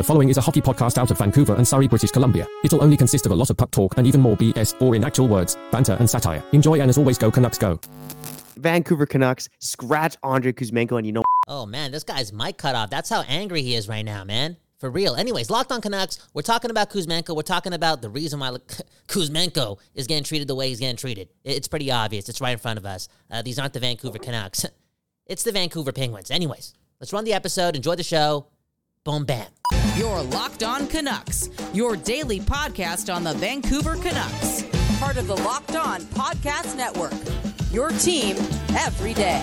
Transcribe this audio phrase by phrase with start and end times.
[0.00, 2.46] The following is a hockey podcast out of Vancouver and Surrey, British Columbia.
[2.64, 5.04] It'll only consist of a lot of puck talk and even more BS, or in
[5.04, 6.42] actual words, banter and satire.
[6.52, 7.78] Enjoy and as always, go Canucks go.
[8.56, 12.88] Vancouver Canucks scratch Andrei Kuzmenko, and you know Oh man, this guy's mic cut off.
[12.88, 14.56] That's how angry he is right now, man.
[14.78, 15.16] For real.
[15.16, 17.36] Anyways, Locked on Canucks, we're talking about Kuzmenko.
[17.36, 18.56] We're talking about the reason why
[19.06, 21.28] Kuzmenko is getting treated the way he's getting treated.
[21.44, 22.26] It's pretty obvious.
[22.30, 23.10] It's right in front of us.
[23.30, 24.64] Uh, these aren't the Vancouver Canucks.
[25.26, 26.30] It's the Vancouver Penguins.
[26.30, 27.76] Anyways, let's run the episode.
[27.76, 28.46] Enjoy the show.
[29.02, 29.46] Boom, bam.
[29.96, 34.66] Your Locked On Canucks, your daily podcast on the Vancouver Canucks.
[34.98, 37.14] Part of the Locked On Podcast Network.
[37.72, 38.36] Your team
[38.76, 39.42] every day.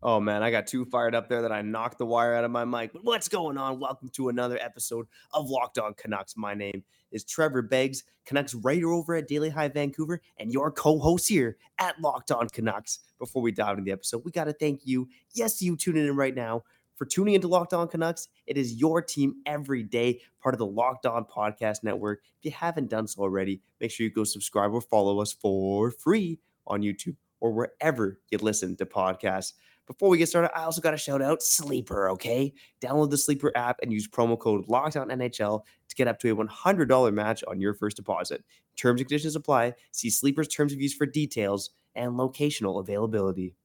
[0.00, 2.52] Oh man, I got too fired up there that I knocked the wire out of
[2.52, 2.92] my mic.
[2.92, 3.80] But what's going on?
[3.80, 6.36] Welcome to another episode of Locked On Canucks.
[6.36, 11.28] My name is Trevor Beggs, Canucks writer over at Daily Hive Vancouver, and your co-host
[11.28, 13.00] here at Locked On Canucks.
[13.18, 15.08] Before we dive into the episode, we got to thank you.
[15.34, 16.62] Yes, you tuning in right now
[17.02, 18.28] for tuning into Locked On Canucks.
[18.46, 22.20] It is your team every day, part of the Locked On Podcast Network.
[22.38, 25.90] If you haven't done so already, make sure you go subscribe or follow us for
[25.90, 29.54] free on YouTube or wherever you listen to podcasts.
[29.88, 32.54] Before we get started, I also got to shout out Sleeper, okay?
[32.80, 37.12] Download the Sleeper app and use promo code LOCKEDONNHL to get up to a $100
[37.12, 38.44] match on your first deposit.
[38.76, 39.74] Terms and conditions apply.
[39.90, 43.56] See Sleeper's terms of use for details and locational availability.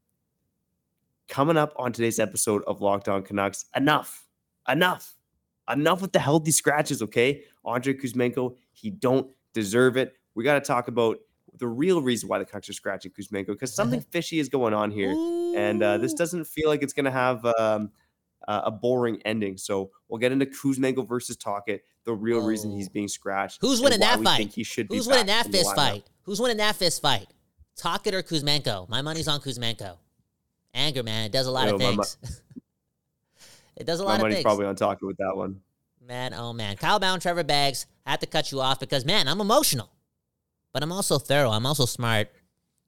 [1.28, 4.26] Coming up on today's episode of Locked On Canucks, enough,
[4.70, 5.16] enough,
[5.70, 7.44] enough with the healthy scratches, okay?
[7.66, 10.16] Andrei Kuzmenko, he don't deserve it.
[10.36, 11.18] We got to talk about
[11.58, 14.92] the real reason why the Canucks are scratching Kuzmenko because something fishy is going on
[14.92, 15.12] here,
[15.58, 17.92] and uh, this doesn't feel like it's going to have um,
[18.48, 19.58] uh, a boring ending.
[19.58, 23.60] So we'll get into Kuzmenko versus Tocchet, the real reason he's being scratched.
[23.62, 24.38] Who's winning that fight?
[24.38, 26.06] think he should be Who's winning that fist fight?
[26.24, 27.28] Who's winning that fist fight?
[27.76, 28.88] Tocchet or Kuzmenko?
[28.90, 29.98] My money's on Kuzmenko.
[30.78, 31.26] Anger, man.
[31.26, 32.18] It does a lot Yo, of my things.
[33.76, 34.44] it does a My lot of money's things.
[34.44, 35.62] probably on Tocchet with that one.
[36.08, 36.78] Man, oh man.
[36.78, 37.86] Kyle Bhawan, Trevor Beggs.
[38.06, 39.90] I had to cut you off because, man, I'm emotional.
[40.72, 41.50] But I'm also thorough.
[41.50, 42.30] I'm also smart.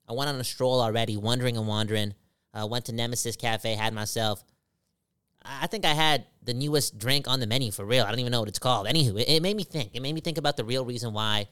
[0.08, 2.14] I went on a stroll already, wandering and wandering.
[2.53, 4.44] Uh, went to Nemesis Cafe, had myself.
[5.44, 8.06] I I think I had the newest drink on the menu for real.
[8.06, 8.88] I don't even know what it's called.
[8.88, 9.91] Anywho, it, it made me think.
[9.94, 11.47] It made me think about the real reason why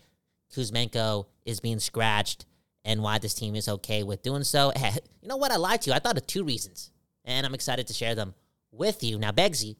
[0.55, 2.45] Kuzmenko is being scratched
[2.87, 4.71] and why this team is okay with doing so.
[4.75, 5.51] Eh, you know what?
[5.51, 5.95] I lied to you.
[5.95, 6.89] I thought of two reasons,
[7.25, 8.33] and I'm excited to share them
[8.71, 9.19] with you.
[9.19, 9.75] Now, Begsy,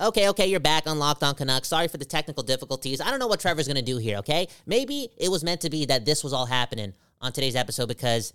[0.00, 1.66] Okay, okay, you're back on Locked On Canucks.
[1.66, 3.00] Sorry for the technical difficulties.
[3.00, 4.46] I don't know what Trevor's going to do here, okay?
[4.64, 8.32] Maybe it was meant to be that this was all happening on today's episode because,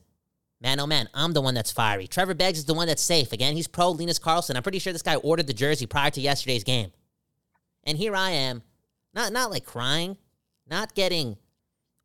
[0.59, 2.07] man, oh man, I'm the one that's fiery.
[2.07, 3.31] Trevor Beggs is the one that's safe.
[3.31, 4.57] Again, he's pro Linus Karlsson.
[4.57, 6.91] I'm pretty sure this guy ordered the jersey prior to yesterday's game.
[7.85, 8.61] And here I am,
[9.13, 10.17] not, not like crying,
[10.69, 11.37] not getting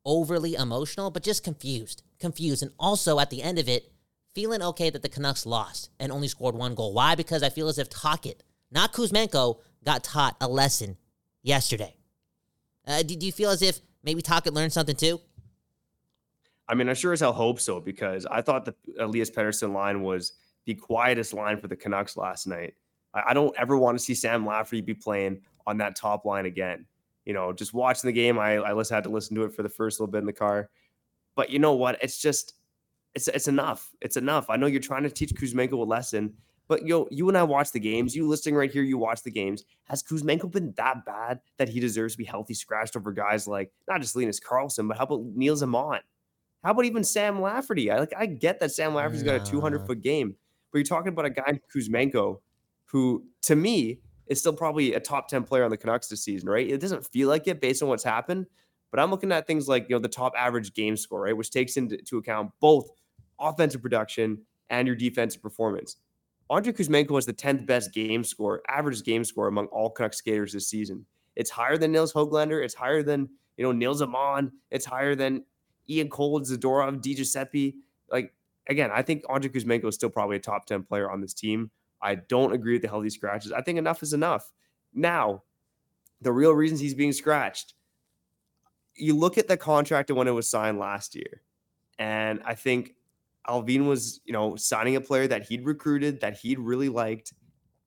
[0.08, 2.02] overly emotional, but just confused.
[2.18, 2.62] Confused.
[2.62, 3.92] And also at the end of it,
[4.34, 6.94] feeling okay that the Canucks lost and only scored one goal.
[6.94, 7.14] Why?
[7.14, 10.96] Because I feel as if Tocchet, not Kuzmenko, got taught a lesson
[11.42, 11.94] yesterday.
[12.86, 15.20] Uh, do, do you feel as if maybe Tocchet learned something too?
[16.66, 20.02] I mean, I sure as hell hope so because I thought the Elias Pettersson line
[20.02, 20.32] was
[20.64, 22.74] the quietest line for the Canucks last night.
[23.14, 26.46] I, I don't ever want to see Sam Lafferty be playing on that top line
[26.46, 26.86] again.
[27.28, 29.62] You know, just watching the game, I, I listen, had to listen to it for
[29.62, 30.70] the first little bit in the car.
[31.36, 32.02] But you know what?
[32.02, 32.54] It's just,
[33.14, 33.90] it's it's enough.
[34.00, 34.48] It's enough.
[34.48, 36.32] I know you're trying to teach Kuzmenko a lesson,
[36.68, 38.16] but yo, you and I watch the games.
[38.16, 39.64] You listening right here, you watch the games.
[39.84, 43.72] Has Kuzmenko been that bad that he deserves to be healthy, scratched over guys like
[43.86, 46.00] not just Linus Karlsson, but how about Nils Aman?
[46.64, 47.90] How about even Sam Lafferty?
[47.90, 50.34] I like I get that Sam Lafferty's got a 200 foot game,
[50.72, 52.40] but you're talking about a guy Kuzmenko,
[52.86, 56.48] who to me is still probably a top 10 player on the Canucks this season,
[56.48, 56.68] right?
[56.68, 58.46] It doesn't feel like it based on what's happened,
[58.90, 61.50] but I'm looking at things like you know the top average game score, right, which
[61.50, 62.88] takes into account both
[63.40, 64.38] offensive production
[64.70, 65.96] and your defensive performance.
[66.50, 70.52] Andrei Kuzmenko has the 10th best game score, average game score among all Canucks skaters
[70.52, 71.04] this season.
[71.36, 72.64] It's higher than Nils Hoglander.
[72.64, 74.52] It's higher than you know Nils Aman.
[74.70, 75.44] It's higher than
[75.88, 77.76] Ian Cole, Zadorov, Di Giuseppe.
[78.10, 78.34] Like
[78.68, 81.70] again, I think Andrei Kuzmenko is still probably a top 10 player on this team.
[82.00, 83.52] I don't agree with the healthy scratches.
[83.52, 84.50] I think enough is enough.
[84.94, 85.42] Now,
[86.20, 87.74] the real reasons he's being scratched.
[88.94, 91.42] You look at the contract and when it was signed last year,
[91.98, 92.94] and I think
[93.48, 97.32] Allvin was, you know, signing a player that he'd recruited, that he'd really liked,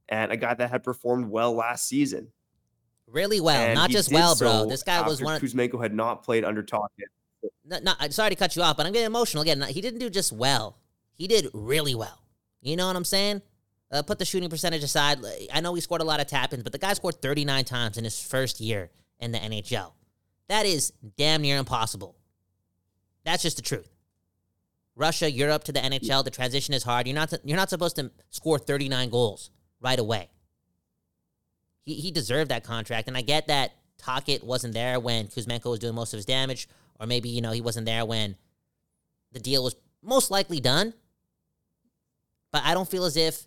[0.10, 2.28] and a guy that had performed well last season.
[3.08, 4.66] Really well, And not just well, bro.
[4.68, 5.42] This guy was one of.
[5.42, 7.10] Kuzmenko had not played under Tocchet.
[7.66, 9.62] No, no, I'm sorry to cut you off, but I'm getting emotional again.
[9.64, 10.78] He didn't do just well.
[11.14, 12.24] He did really well.
[12.62, 13.42] You know what I'm saying?
[13.92, 15.20] Uh, put the shooting percentage aside.
[15.54, 18.06] I know he scored a lot of tap-ins, but the guy scored 39 times in
[18.06, 18.90] his first year
[19.20, 19.92] in the NHL.
[20.48, 22.16] That is damn near impossible.
[23.26, 23.90] That's just the truth.
[24.96, 27.08] Russia, Europe to the NHL, the transition is hard.
[27.08, 29.50] You're not you're not supposed to score 39 goals
[29.82, 30.30] right away.
[31.84, 33.08] he, he deserved that contract.
[33.08, 36.68] And I get that Tocchet wasn't there when Kuzmenko was doing most of his damage,
[37.00, 38.36] or maybe, you know, he wasn't there when
[39.32, 40.94] the deal was most likely done.
[42.52, 43.46] But I don't feel as if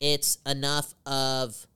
[0.00, 1.66] it's enough of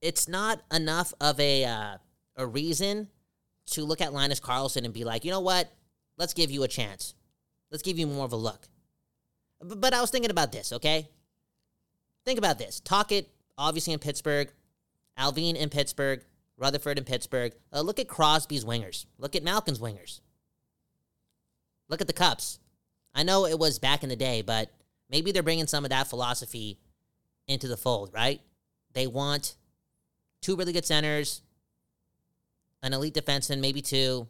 [0.00, 1.96] it's not enough of a uh,
[2.36, 3.08] a reason
[3.66, 5.70] to look at Linus Karlsson and be like, you know what?
[6.16, 7.14] Let's give you a chance.
[7.70, 8.68] Let's give you more of a look.
[9.60, 11.08] But, but I was thinking about this, okay?
[12.24, 12.80] Think about this.
[12.80, 14.52] Tocchet, obviously in Pittsburgh,
[15.18, 16.22] Allvin in Pittsburgh,
[16.56, 17.52] Rutherford in Pittsburgh.
[17.72, 19.06] Uh, look at Crosby's wingers.
[19.18, 20.20] Look at Malkin's wingers.
[21.88, 22.58] Look at the Cups.
[23.14, 24.70] I know it was back in the day, but
[25.10, 26.78] maybe they're bringing some of that philosophy
[27.46, 28.40] into the fold, right?
[28.92, 29.56] They want
[30.40, 31.42] two really good centers,
[32.82, 34.28] an elite defenseman, maybe two,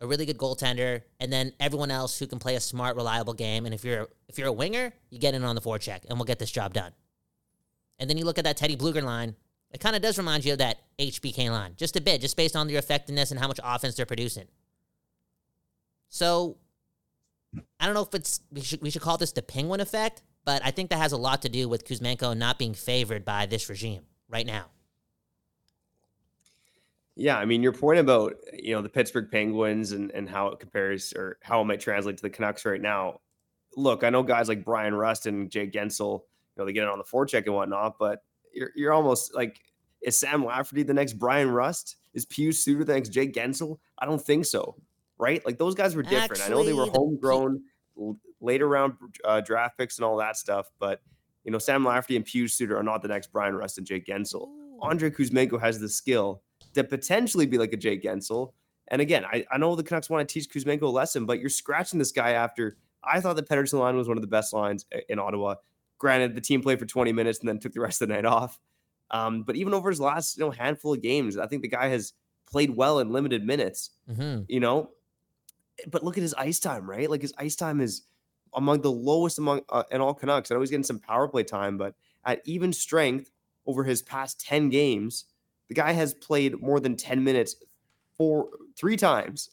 [0.00, 3.64] a really good goaltender, and then everyone else who can play a smart, reliable game.
[3.64, 6.26] And if you're if you're a winger, you get in on the forecheck, and we'll
[6.26, 6.92] get this job done.
[7.98, 9.36] And then you look at that Teddy Blueger line.
[9.70, 12.54] It kind of does remind you of that HBK line, just a bit, just based
[12.54, 14.46] on their effectiveness and how much offense they're producing.
[16.10, 16.58] So,
[17.80, 20.62] I don't know if it's we should we should call this the penguin effect, but
[20.64, 23.68] I think that has a lot to do with Kuzmenko not being favored by this
[23.68, 24.66] regime right now.
[27.16, 30.58] Yeah, I mean your point about you know the Pittsburgh Penguins and and how it
[30.58, 33.20] compares or how it might translate to the Canucks right now.
[33.76, 36.24] Look, I know guys like Bryan Rust and Jay Guentzel, you
[36.56, 38.22] know, they get it on the forecheck and whatnot, but
[38.52, 39.60] you're you're almost like
[40.02, 41.96] is Sam Lafferty the next Bryan Rust?
[42.12, 43.78] Is Pius Suter the next Jay Guentzel?
[43.98, 44.76] I don't think so.
[45.18, 45.44] Right?
[45.44, 46.40] Like those guys were different.
[46.40, 47.62] Actually, I know they were homegrown,
[47.96, 48.16] the...
[48.40, 48.94] later round
[49.24, 51.00] uh, draft picks and all that stuff, but
[51.44, 54.00] you know Sam Lafferty and Pius Suter are not the next Bryan Rust and Jay
[54.00, 54.48] Guentzel.
[54.82, 56.42] Andrei Kuzmenko has the skill
[56.74, 58.52] to potentially be like a Jake Guentzel.
[58.88, 61.48] And again, I, I know the Canucks want to teach Kuzmenko a lesson, but you're
[61.48, 64.84] scratching this guy after I thought the Pettersson line was one of the best lines
[65.08, 65.56] in Ottawa.
[65.98, 68.26] Granted, the team played for 20 minutes and then took the rest of the night
[68.26, 68.58] off.
[69.10, 71.88] Um, but even over his last you know handful of games, I think the guy
[71.88, 72.14] has
[72.50, 73.90] played well in limited minutes.
[74.10, 74.42] Mm-hmm.
[74.48, 74.90] You know,
[75.88, 77.08] but look at his ice time, right?
[77.08, 78.02] Like his ice time is
[78.54, 80.50] among the lowest among uh, in all Canucks.
[80.50, 81.94] I know he's getting some power play time, but
[82.24, 83.30] at even strength
[83.66, 85.24] over his past 10 games,
[85.68, 87.56] the guy has played more than 10 minutes
[88.16, 89.50] for three times.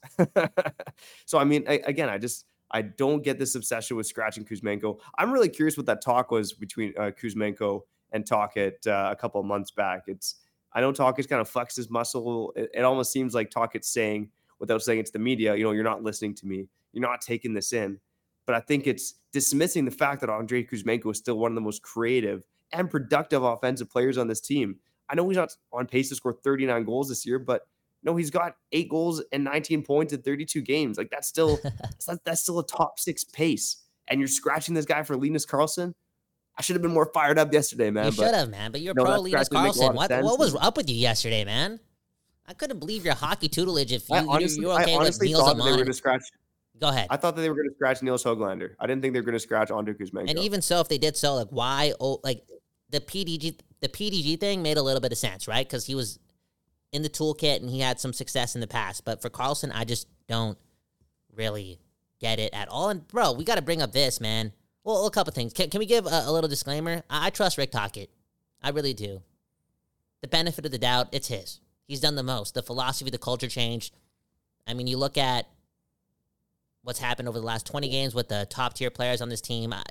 [1.25, 4.99] so, I mean, I, again, I just, I don't get this obsession with scratching Kuzmenko.
[5.17, 7.81] I'm really curious what that talk was between uh, Kuzmenko
[8.11, 10.03] and Tocchet uh, a couple of months back.
[10.07, 10.35] It's,
[10.73, 12.53] I know Tocchet's kind of flexed his muscle.
[12.55, 14.29] It, it almost seems like Tocchet's saying,
[14.61, 16.67] without saying it to the media, you know, you're not listening to me.
[16.93, 17.99] You're not taking this in.
[18.45, 21.61] But I think it's dismissing the fact that Andrei Kuzmenko is still one of the
[21.61, 24.77] most creative and productive offensive players on this team.
[25.09, 27.67] I know he's not on pace to score 39 goals this year, but
[28.03, 30.97] no, he's got eight goals and 19 points in 32 games.
[30.97, 31.59] Like that's still
[32.23, 33.83] that's still a top six pace.
[34.07, 35.93] And you're scratching this guy for Linus Karlsson.
[36.57, 38.07] I should have been more fired up yesterday, man.
[38.07, 38.71] You should have, man.
[38.71, 39.93] But you're no, pro Linus Karlsson.
[39.93, 41.79] What, what was up with you yesterday, man?
[42.47, 43.91] I couldn't believe your hockey tutelage.
[43.91, 45.93] If you, honestly, you're okay with Nils Aman.
[45.93, 46.23] Scratch,
[46.81, 47.07] Go ahead.
[47.11, 48.71] I thought that they were going to scratch Nils Hoglander.
[48.79, 50.29] I didn't think they were going to scratch Andrei Kuzmenko.
[50.29, 51.93] And even so, if they did so, like why?
[51.99, 52.43] Oh, like
[52.89, 55.67] the PDG the PDG thing made a little bit of sense, right?
[55.67, 56.19] Because he was
[56.91, 59.05] in the toolkit and he had some success in the past.
[59.05, 60.57] But for Karlsson, I just don't
[61.35, 61.79] really
[62.19, 62.89] get it at all.
[62.89, 64.51] And bro, we got to bring up this, man.
[64.83, 65.53] Well, a couple things.
[65.53, 67.03] Can, can we give a, a little disclaimer?
[67.09, 68.09] I, I, trust Rick Tocchet.
[68.63, 69.21] I really do.
[70.21, 71.59] The benefit of the doubt, it's his.
[71.87, 72.53] He's done the most.
[72.53, 73.91] The philosophy, the culture change.
[74.67, 75.47] I mean, you look at
[76.83, 79.73] what's happened over the last 20 games with the top tier players on this team.
[79.73, 79.83] I,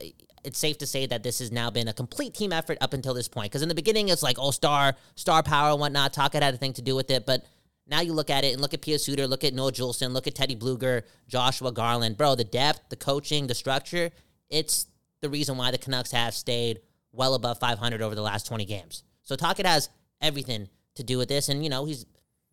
[0.44, 3.14] it's safe to say that this has now been a complete team effort up until
[3.14, 3.50] this point.
[3.50, 6.12] Because in the beginning, it's like, oh, star, star power and whatnot.
[6.12, 7.26] Tocchet had a thing to do with it.
[7.26, 7.44] But
[7.86, 10.26] now you look at it and look at Pius Suter, look at Noah Juulsen, look
[10.26, 12.16] at Teddy Blueger, Joshua Garland.
[12.16, 14.10] Bro, the depth, the coaching, the structure,
[14.48, 14.86] it's
[15.20, 16.80] the reason why the Canucks have stayed
[17.12, 19.02] well above 500 over the last 20 games.
[19.22, 21.48] So Tocchet has everything to do with this.
[21.48, 22.06] And, you know, he's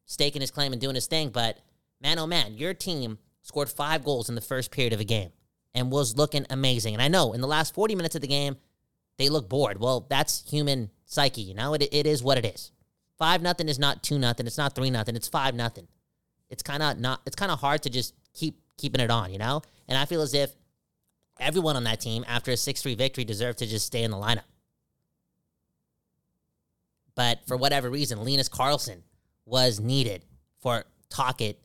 [0.05, 1.29] staking his claim and doing his thing.
[1.29, 1.59] But
[2.01, 5.31] man, oh man, your team scored five goals in the first period of a game
[5.73, 6.93] and was looking amazing.
[6.93, 8.57] And I know in the last 40 minutes of the game,
[9.17, 9.79] they look bored.
[9.79, 11.73] Well, that's human psyche, you know?
[11.73, 12.71] It, it is what it is.
[13.17, 14.45] Five nothing is not two nothing.
[14.45, 15.15] It's not three nothing.
[15.15, 15.87] It's five nothing.
[16.49, 17.21] It's kind of not.
[17.25, 19.63] It's kind of hard to just keep keeping it on, you know.
[19.87, 20.51] And I feel as if
[21.39, 24.17] everyone on that team, after a six three victory, deserved to just stay in the
[24.17, 24.43] lineup.
[27.17, 29.01] But for whatever reason, Linus Karlsson
[29.43, 30.23] was needed
[30.59, 31.59] for Tocchet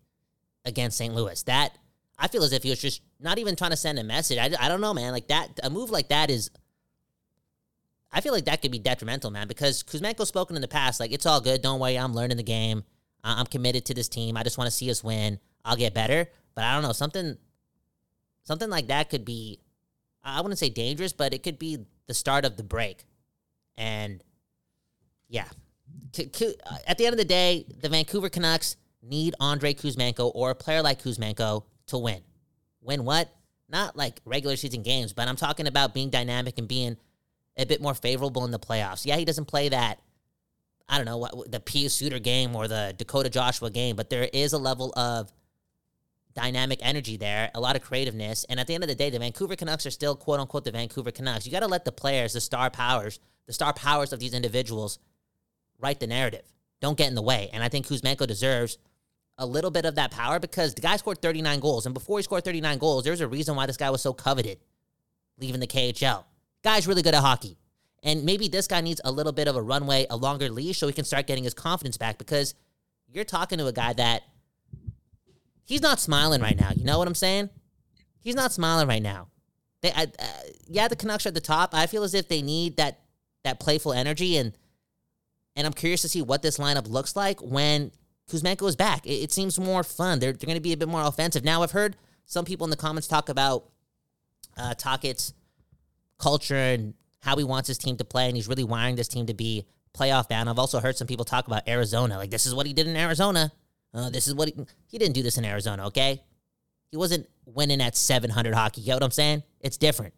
[0.64, 1.14] against St.
[1.14, 1.40] Louis.
[1.42, 1.76] That
[2.18, 4.38] I feel as if he was just not even trying to send a message.
[4.38, 5.12] I, I don't know, man.
[5.12, 6.50] Like that, a move like that is.
[8.10, 11.12] I feel like that could be detrimental, man, because Kuzmenko's spoken in the past, like,
[11.12, 11.62] it's all good.
[11.62, 11.98] Don't worry.
[11.98, 12.84] I'm learning the game.
[13.24, 14.36] I'm committed to this team.
[14.36, 15.38] I just want to see us win.
[15.64, 16.28] I'll get better.
[16.54, 16.92] But I don't know.
[16.92, 17.36] Something,
[18.44, 19.60] something like that could be,
[20.22, 23.04] I wouldn't say dangerous, but it could be the start of the break.
[23.78, 24.22] And
[25.32, 25.48] yeah.
[26.18, 30.54] Uh, at the end of the day, the Vancouver Canucks need Andrei Kuzmenko or a
[30.54, 32.20] player like Kuzmenko to win.
[32.82, 33.34] Win what?
[33.68, 36.98] Not like regular season games, but I'm talking about being dynamic and being
[37.56, 39.06] a bit more favorable in the playoffs.
[39.06, 40.00] Yeah, he doesn't play that.
[40.86, 44.28] I don't know what the Pius Suter game or the Dakota Joshua game, but there
[44.32, 45.32] is a level of
[46.34, 48.44] dynamic energy there, a lot of creativeness.
[48.44, 50.72] And at the end of the day, the Vancouver Canucks are still quote unquote the
[50.72, 51.46] Vancouver Canucks.
[51.46, 54.98] You got to let the players, the star powers, the star powers of these individuals
[55.82, 56.44] write the narrative.
[56.80, 57.50] Don't get in the way.
[57.52, 58.78] And I think Kuzmenko deserves
[59.38, 61.86] a little bit of that power because the guy scored 39 goals.
[61.86, 64.58] And before he scored 39 goals, there's a reason why this guy was so coveted
[65.38, 66.24] leaving the KHL.
[66.62, 67.56] Guy's really good at hockey.
[68.02, 70.86] And maybe this guy needs a little bit of a runway, a longer leash, so
[70.86, 72.54] he can start getting his confidence back because
[73.08, 74.22] you're talking to a guy that
[75.64, 76.70] he's not smiling right now.
[76.74, 77.50] You know what I'm saying?
[78.20, 79.28] He's not smiling right now.
[79.82, 80.26] They, I, uh,
[80.66, 81.74] yeah, the Canucks are at the top.
[81.74, 83.00] I feel as if they need that
[83.44, 84.52] that playful energy, and
[85.56, 87.92] and I'm curious to see what this lineup looks like when
[88.30, 89.06] Kuzmenko is back.
[89.06, 90.18] It, it seems more fun.
[90.18, 91.44] They're they're going to be a bit more offensive.
[91.44, 93.68] Now, I've heard some people in the comments talk about
[94.56, 95.34] uh, Tocchet's
[96.18, 99.26] culture and how he wants his team to play, and he's really wiring this team
[99.26, 99.66] to be
[99.96, 100.48] playoff bound.
[100.48, 102.96] I've also heard some people talk about Arizona, like this is what he did in
[102.96, 103.52] Arizona.
[103.94, 104.54] Uh, this is what he,
[104.86, 106.22] he didn't do this in Arizona, okay?
[106.90, 108.80] He wasn't winning at 700 hockey.
[108.80, 109.42] You get what I'm saying?
[109.60, 110.14] It's different.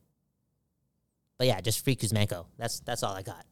[1.39, 2.47] But yeah, just free Kuzmenko.
[2.57, 3.45] That's that's all I got.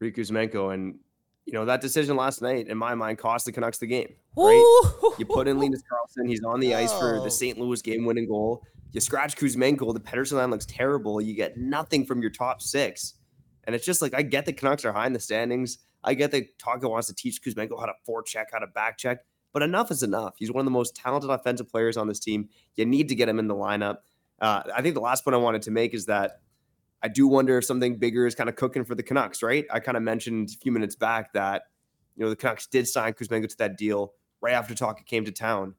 [0.00, 0.98] Kuzmenko, and
[1.44, 4.14] you know that decision last night, in my mind, cost the Canucks the game.
[4.36, 4.90] Right?
[5.18, 6.28] You put in Linus Karlsson.
[6.28, 7.24] He's on the ice for Oh.
[7.24, 7.58] the St.
[7.58, 8.62] Louis game-winning goal.
[8.92, 9.92] You scratch Kuzmenko.
[9.94, 11.20] The Pettersson line looks terrible.
[11.20, 13.14] You get nothing from your top six,
[13.64, 15.78] and it's just like I get the Canucks are high in the standings.
[16.04, 19.18] I get that Taka wants to teach Kuzmenko how to forecheck, how to backcheck,
[19.52, 20.34] but enough is enough.
[20.38, 22.48] He's one of the most talented offensive players on this team.
[22.76, 23.98] You need to get him in the lineup.
[24.40, 26.40] Uh, I think the last point I wanted to make is that
[27.02, 29.66] I do wonder if something bigger is kind of cooking for the Canucks, right?
[29.70, 31.64] I kind of mentioned a few minutes back that,
[32.16, 35.32] you know, the Canucks did sign Kuzmenko to that deal right after Taka came to
[35.32, 35.74] town.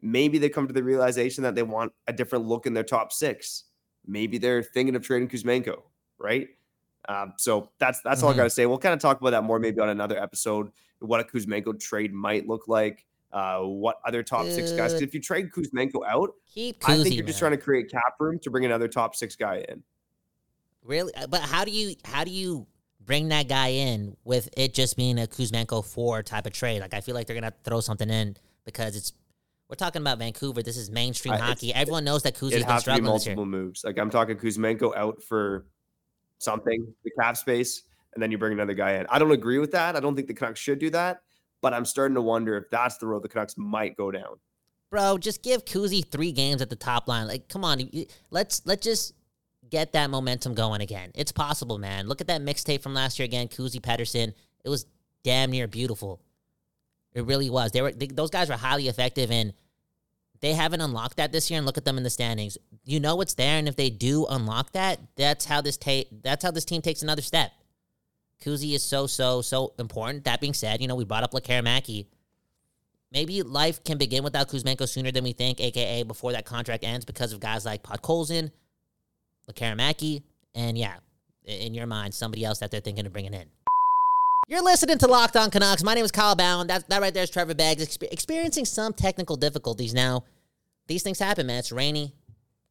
[0.00, 3.12] Maybe they come to the realization that they want a different look in their top
[3.12, 3.64] six.
[4.06, 5.82] Maybe they're thinking of trading Kuzmenko,
[6.18, 6.48] right?
[7.08, 8.36] Um, so that's that's all I Mhm.
[8.36, 8.66] got to say.
[8.66, 10.70] We'll kind of talk about that more maybe on another episode.
[11.00, 13.06] What a Kuzmenko trade might look like.
[13.32, 14.94] Uh, what other top six guys?
[14.94, 18.38] If you trade Kuzmenko out, Keep I think you're just trying to create cap room
[18.40, 19.82] to bring another top six guy in.
[20.88, 22.66] Really, Uh, but how do you how do you
[23.04, 26.80] bring that guy in with it just being a Kuzmenko four type of trade?
[26.80, 29.12] Like I feel like they're gonna have to throw something in because it's
[29.68, 30.62] we're talking about Vancouver.
[30.62, 31.74] This is mainstream Uh, hockey.
[31.74, 33.10] Everyone knows that Kuzi's It'd been to struggling year.
[33.12, 33.84] multiple moves.
[33.84, 35.66] Like I'm talking Kuzmenko out for
[36.38, 37.82] something, the cap space,
[38.14, 39.06] and then you bring another guy in.
[39.10, 39.94] I don't agree with that.
[39.94, 41.20] I don't think the Canucks should do that,
[41.60, 44.38] but I'm starting to wonder if that's the road the Canucks might go down.
[44.90, 47.26] Bro, just give Kuzi three games at the top line.
[47.26, 47.90] Like, come on,
[48.30, 49.12] let's let's just
[49.70, 51.10] get that momentum going again.
[51.14, 52.06] It's possible, man.
[52.08, 54.32] Look at that mixtape from last year again, Kuzi Pettersson.
[54.64, 54.86] It was
[55.22, 56.20] damn near beautiful.
[57.14, 57.72] It really was.
[57.72, 59.52] They were they, those guys were highly effective, and
[60.40, 61.58] they haven't unlocked that this year.
[61.58, 62.58] And look at them in the standings.
[62.84, 66.44] You know what's there, and if they do unlock that, that's how this ta- that's
[66.44, 67.52] how this team takes another step.
[68.44, 70.24] Kuzi is so so so important.
[70.24, 72.06] That being said, you know we brought up Lekkerimaki
[73.12, 77.04] maybe life can begin without Kuzmenko sooner than we think, aka before that contract ends,
[77.04, 78.50] because of guys like Podkolzin,
[79.50, 80.22] Lekkerimaki,
[80.54, 80.96] and yeah,
[81.44, 83.48] in your mind, somebody else that they're thinking of bringing in.
[84.46, 85.82] You're listening to Locked On Canucks.
[85.82, 86.68] My name is Kyle Bhawan.
[86.68, 90.24] That, that right there is Trevor Beggs, expe- experiencing some technical difficulties now.
[90.86, 91.58] These things happen, man.
[91.58, 92.14] It's rainy.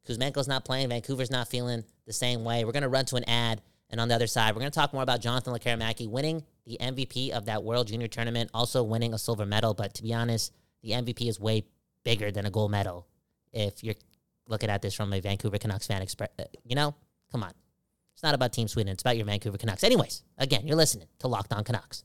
[0.08, 0.88] Kuzmenko's not playing.
[0.88, 2.64] Vancouver's not feeling the same way.
[2.64, 3.62] We're going to run to an ad.
[3.90, 6.78] And on the other side, we're going to talk more about Jonathan Lekkerimaki winning the
[6.80, 9.72] MVP of that World Junior Tournament, also winning a silver medal.
[9.72, 11.64] But to be honest, the MVP is way
[12.04, 13.06] bigger than a gold medal.
[13.52, 13.94] If you're
[14.48, 16.94] looking at this from a Vancouver Canucks fan, expre- uh, you know,
[17.30, 17.52] come on.
[18.14, 18.92] It's not about Team Sweden.
[18.92, 19.84] It's about your Vancouver Canucks.
[19.84, 22.02] Anyways, again, you're listening to Locked On Canucks.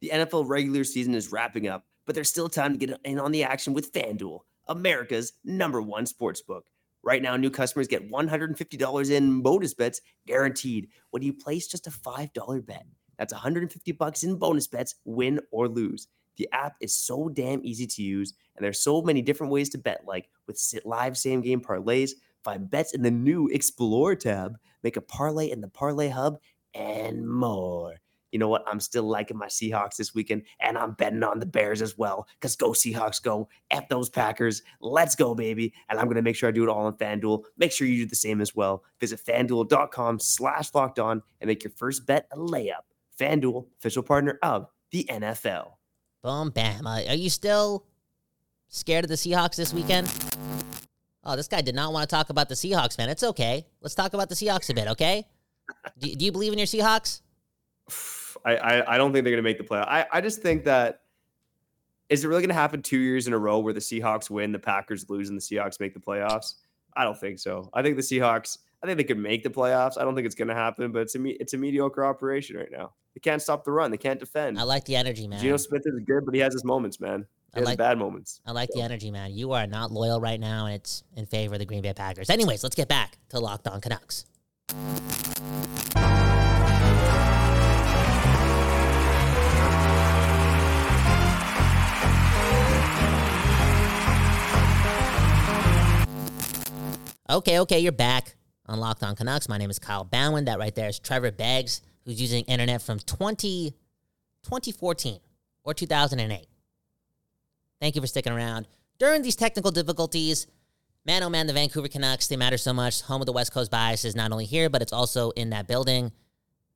[0.00, 3.32] The NFL regular season is wrapping up, but there's still time to get in on
[3.32, 6.64] the action with FanDuel, America's number one sports book.
[7.02, 11.90] Right now, new customers get $150 in bonus bets guaranteed when you place just a
[11.90, 12.86] $5 bet.
[13.18, 16.08] That's 150 bucks in bonus bets, win or lose.
[16.36, 19.78] The app is so damn easy to use, and there's so many different ways to
[19.78, 22.12] bet, like with live same game parlays,
[22.42, 26.38] find bets in the new Explore tab, make a parlay in the Parlay Hub,
[26.74, 27.94] and more
[28.34, 28.64] you know what?
[28.66, 32.26] I'm still liking my Seahawks this weekend, and I'm betting on the Bears as well.
[32.34, 33.48] Because go Seahawks, go.
[33.70, 34.62] F those Packers.
[34.80, 35.72] Let's go, baby.
[35.88, 37.44] And I'm to make sure I do it all on FanDuel.
[37.56, 38.82] Make sure you do the same as well.
[38.98, 42.82] Visit fanduel.com slash locked on and make your first bet a layup.
[43.20, 45.74] FanDuel, official partner of the NFL.
[46.24, 46.86] Boom, bam.
[46.86, 47.84] Uh, are you still
[48.68, 50.10] scared of the Seahawks this weekend?
[51.22, 53.10] Oh, this guy did not want to talk about the Seahawks, man.
[53.10, 53.66] It's okay.
[53.82, 55.26] Let's talk about the Seahawks a bit, okay?
[55.98, 57.20] do, do you believe in your Seahawks?
[58.46, 59.86] I, I, I don't think they're going to make the playoff.
[59.86, 61.02] I, I just think that
[62.08, 64.50] is it really going to happen two years in a row where the Seahawks win,
[64.50, 66.54] the Packers lose, and the Seahawks make the playoffs?
[66.96, 67.68] I don't think so.
[67.74, 68.58] I think the Seahawks.
[68.84, 69.96] I think they could make the playoffs.
[69.98, 72.70] I don't think it's going to happen, but it's a it's a mediocre operation right
[72.70, 72.92] now.
[73.14, 73.90] They can't stop the run.
[73.90, 74.58] They can't defend.
[74.58, 75.40] I like the energy, man.
[75.40, 77.24] Geno Smith is good, but he has his moments, man.
[77.54, 78.42] He I has like- bad moments.
[78.44, 79.32] I like the energy, man.
[79.32, 82.28] You are not loyal right now, and it's in favor of the Green Bay Packers.
[82.28, 84.26] Anyways, let's get back to Locked On Canucks.
[97.30, 98.34] Okay, okay, you're back
[98.66, 99.48] on Locked On Canucks.
[99.48, 100.46] My name is Kyle Bhawan.
[100.46, 103.70] That right there is Trevor Beggs, who's using internet from 20,
[104.42, 105.20] 2014
[105.64, 106.46] or 2008.
[107.80, 108.66] Thank you for sticking around.
[108.98, 110.46] During these technical difficulties,
[111.04, 113.02] man oh man, the Vancouver Canucks, they matter so much.
[113.02, 115.68] Home of the West Coast bias is not only here, but it's also in that
[115.68, 116.12] building.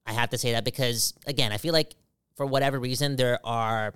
[0.04, 1.94] I have to say that because, again, I feel like
[2.36, 3.94] for whatever reason, there are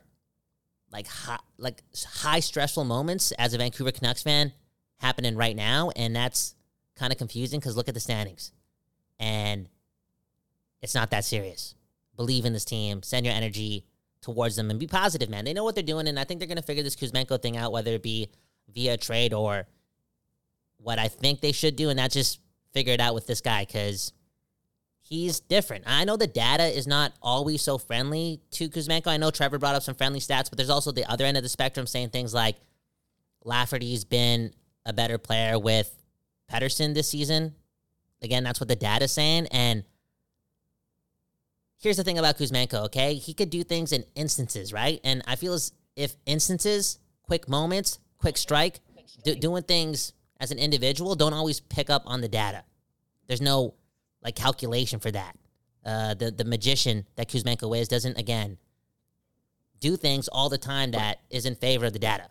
[0.90, 4.52] like high, like high stressful moments as a Vancouver Canucks fan
[4.98, 6.54] happening right now, and that's
[6.96, 8.52] kind of confusing because look at the standings,
[9.18, 9.68] and
[10.80, 11.74] it's not that serious.
[12.16, 13.86] Believe in this team, send your energy
[14.20, 15.44] towards them, and be positive, man.
[15.44, 17.72] They know what they're doing, and I think they're gonna figure this Kuzmenko thing out,
[17.72, 18.28] whether it be
[18.72, 19.66] via trade or
[20.78, 22.40] what I think they should do, and not just
[22.72, 24.12] figure it out with this guy because
[25.00, 25.84] he's different.
[25.86, 29.08] I know the data is not always so friendly to Kuzmenko.
[29.08, 31.42] I know Trevor brought up some friendly stats, but there's also the other end of
[31.42, 32.56] the spectrum saying things like
[33.44, 34.52] Lafferty's been
[34.86, 35.94] a better player with
[36.52, 37.54] Pettersson this season.
[38.20, 39.48] Again, that's what the data's saying.
[39.50, 39.84] And
[41.78, 43.14] here's the thing about Kuzmenko, okay?
[43.14, 45.00] He could do things in instances, right?
[45.02, 48.80] And I feel as if instances, quick moments, quick strike,
[49.24, 52.64] do, doing things as an individual don't always pick up on the data.
[53.26, 53.74] There's no
[54.22, 55.36] like calculation for that.
[55.84, 58.58] Uh, the the magician that Kuzmenko is doesn't again
[59.80, 62.28] do things all the time that is in favor of the data.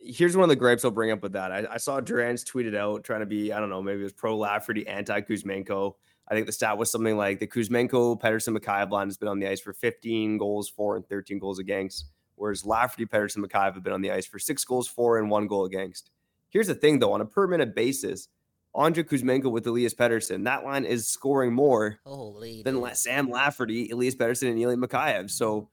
[0.00, 1.52] Here's one of the gripes I'll bring up with that.
[1.52, 4.12] I, I saw Durant's tweeted out trying to be, I don't know, maybe it was
[4.12, 5.94] pro Lafferty, anti Kuzmenko.
[6.28, 9.40] I think the stat was something like the Kuzmenko Pettersson Mikheyev line has been on
[9.40, 13.82] the ice for 15 goals, four, and 13 goals against, whereas Lafferty, Pettersson, Mikheyev have
[13.82, 16.10] been on the ice for six goals, four, and one goal against.
[16.48, 18.28] Here's the thing, though, on a per minute basis,
[18.74, 23.90] Andrei Kuzmenko with Elias Pettersson, that line is scoring more Holy than La- Sam Lafferty,
[23.90, 25.30] Elias Pettersson, and Eli Mikheyev.
[25.30, 25.68] So,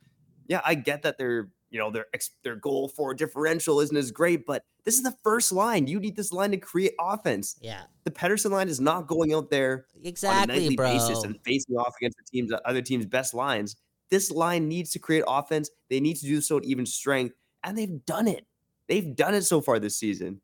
[0.47, 2.05] yeah, I get that their you know their
[2.43, 5.87] their goal for differential isn't as great, but this is the first line.
[5.87, 7.57] You need this line to create offense.
[7.61, 10.93] Yeah, The Pettersson line is not going out there exactly on a nightly bro.
[10.93, 13.75] basis and facing off against the teams uh, other teams' best lines.
[14.09, 15.69] This line needs to create offense.
[15.89, 18.45] They need to do so at even strength, and they've done it.
[18.87, 20.39] They've done it so far this season.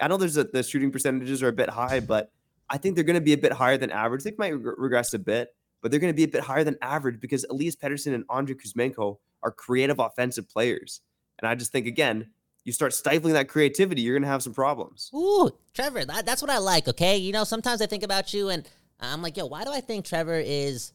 [0.00, 2.30] I know there's a, the shooting percentages are a bit high, but
[2.70, 4.22] I think they're going to be a bit higher than average.
[4.22, 5.48] They might reg- regress a bit,
[5.82, 8.54] but they're going to be a bit higher than average because Elias Pettersson and Andrei
[8.54, 11.00] Kuzmenko are creative offensive players.
[11.38, 12.26] And I just think again,
[12.64, 15.10] you start stifling that creativity, you're going to have some problems.
[15.14, 16.88] Ooh, Trevor, that, that's what I like.
[16.88, 18.68] Okay, you know, sometimes I think about you and
[19.00, 20.92] I'm like, yo, why do I think Trevor is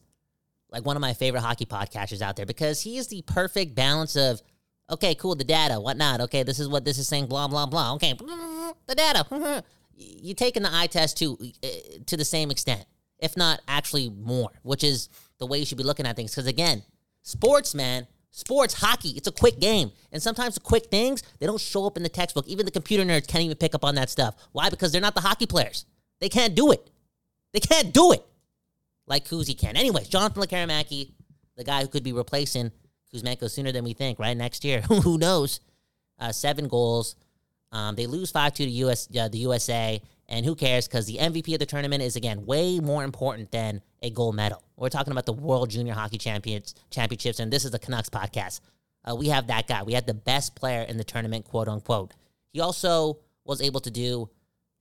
[0.70, 2.46] like one of my favorite hockey podcasters out there?
[2.46, 4.40] Because he is the perfect balance of,
[4.90, 6.20] okay, cool, the data, whatnot.
[6.22, 7.94] Okay, this is what this is saying, blah blah blah.
[7.94, 8.14] Okay,
[8.86, 9.64] the data.
[9.98, 11.68] You're taking the eye test to uh,
[12.06, 12.84] to the same extent,
[13.18, 16.32] if not actually more, which is the way you should be looking at things.
[16.32, 16.82] Because again,
[17.22, 21.60] sports, man, sports, hockey, it's a quick game, and sometimes the quick things they don't
[21.60, 22.46] show up in the textbook.
[22.46, 24.36] Even the computer nerds can't even pick up on that stuff.
[24.52, 24.68] Why?
[24.68, 25.86] Because they're not the hockey players.
[26.20, 26.86] They can't do it.
[27.52, 28.22] They can't do it
[29.06, 29.76] like Kuzi can.
[29.76, 31.12] Anyways, Jonathan Lekkerimaki,
[31.56, 32.70] the guy who could be replacing
[33.12, 34.36] Kuzmenko sooner than we think, right?
[34.36, 35.60] Next year, who knows?
[36.18, 37.16] Uh, seven goals.
[37.72, 40.88] Um, they lose five two to US uh, the USA, and who cares?
[40.88, 44.62] Because the MVP of the tournament is again way more important than a gold medal.
[44.76, 48.60] We're talking about the World Junior Hockey Champions Championships, and this is the Canucks podcast.
[49.04, 49.82] Uh, we have that guy.
[49.82, 52.12] We had the best player in the tournament, quote unquote.
[52.52, 54.28] He also was able to do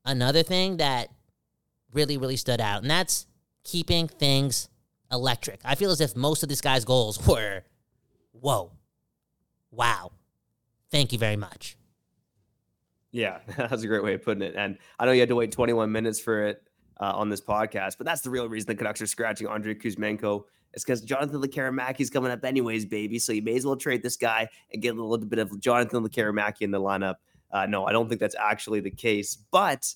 [0.04, 1.10] another thing that
[1.94, 3.28] really, really stood out, and that's
[3.64, 4.70] keeping things
[5.12, 5.60] electric.
[5.64, 7.64] I feel as if most of this guy's goals were,
[8.32, 8.72] whoa,
[9.72, 10.12] wow,
[10.90, 11.78] thank you very much.
[13.16, 14.56] Yeah, that's a great way of putting it.
[14.58, 16.62] And I know you had to wait 21 minutes for it
[17.00, 20.44] uh, on this podcast, but that's the real reason the Canucks are scratching Andrei Kuzmenko.
[20.74, 23.18] It's because Jonathan Lekkerimaki's coming up anyways, baby.
[23.18, 26.06] So you may as well trade this guy and get a little bit of Jonathan
[26.06, 27.16] Lekkerimaki in the lineup.
[27.54, 29.38] Uh, no, I don't think that's actually the case.
[29.50, 29.94] But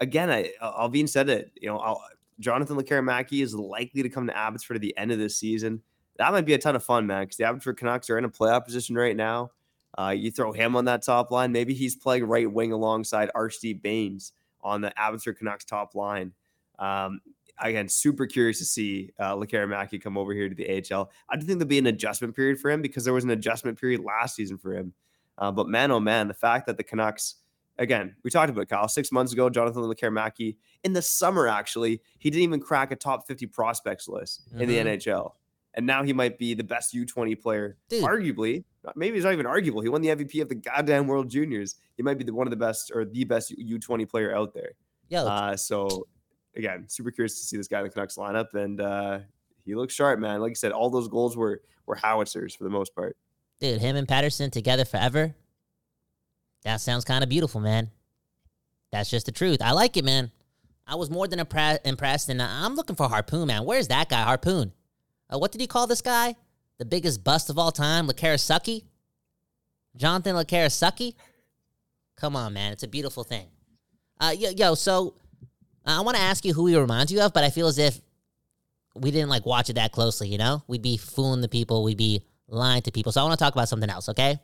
[0.00, 1.52] again, I, Allvin said it.
[1.60, 2.02] You know, I'll,
[2.40, 5.80] Jonathan Lekkerimaki is likely to come to Abbotsford at the end of this season.
[6.16, 8.28] That might be a ton of fun, man, because the Abbotsford Canucks are in a
[8.28, 9.52] playoff position right now.
[9.98, 11.50] Uh, you throw him on that top line.
[11.50, 14.32] Maybe he's playing right wing alongside Archie Bains
[14.62, 16.32] on the Abbotsford Canucks top line.
[16.78, 17.20] Um,
[17.60, 21.10] again, super curious to see uh, Lekkerimaki come over here to the AHL.
[21.28, 23.80] I do think there'll be an adjustment period for him because there was an adjustment
[23.80, 24.92] period last season for him.
[25.36, 27.36] Uh, but man, oh man, the fact that the Canucks,
[27.78, 32.30] again, we talked about Kyle six months ago, Jonathan Lekkerimaki in the summer actually, he
[32.30, 34.62] didn't even crack a top fifty prospects list mm-hmm.
[34.62, 34.96] in the Mhm.
[34.96, 35.32] NHL,
[35.78, 38.04] and now he might be the best U twenty player, Dude.
[38.04, 38.64] arguably.
[38.96, 39.80] Maybe it's not even arguable.
[39.80, 41.76] He won the MVP of the goddamn World Juniors.
[41.96, 44.52] He might be the, one of the best or the best U twenty player out
[44.52, 44.72] there.
[45.08, 46.06] Yo, Uh, so
[46.56, 49.20] again, super curious to see this guy in the Canucks lineup, and uh,
[49.64, 50.40] he looks sharp, man.
[50.40, 53.16] Like you said, all those goals were were howitzers for the most part.
[53.60, 55.34] dude, him and Pettersson together forever.
[56.64, 57.90] That sounds kind of beautiful, man.
[58.90, 59.62] That's just the truth.
[59.62, 60.30] I like it, man.
[60.86, 63.64] I was more than impre- impressed, and I'm looking for Harpoon, man.
[63.64, 64.72] Where's that guy, Harpoon?
[65.32, 66.34] Uh, what did he call this guy?
[66.78, 68.84] The biggest bust of all time, Lakarasucky?
[69.96, 71.14] Jonathan Lakarasucky?
[72.16, 72.72] Come on, man.
[72.72, 73.46] It's a beautiful thing.
[74.20, 75.14] Uh, yo, yo so
[75.86, 77.78] uh, I want to ask you who he reminds you of, but I feel as
[77.78, 78.00] if
[78.94, 80.62] we didn't like watch it that closely, you know?
[80.66, 83.12] We'd be fooling the people, we'd be lying to people.
[83.12, 84.40] So I want to talk about something else, okay?